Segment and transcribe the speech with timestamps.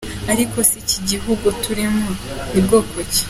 [0.31, 2.09] Ariko se iki gihugu turimo
[2.51, 3.19] ni bwoko ki?”